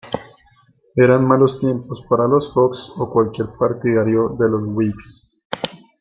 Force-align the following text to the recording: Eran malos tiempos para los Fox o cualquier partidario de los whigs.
Eran 0.95 1.27
malos 1.27 1.59
tiempos 1.59 2.01
para 2.09 2.27
los 2.27 2.51
Fox 2.55 2.91
o 2.97 3.07
cualquier 3.13 3.49
partidario 3.55 4.29
de 4.29 4.49
los 4.49 4.63
whigs. 4.65 5.31